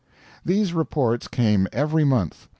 These 0.43 0.73
reports 0.73 1.27
came 1.27 1.67
every 1.71 2.03
month. 2.03 2.47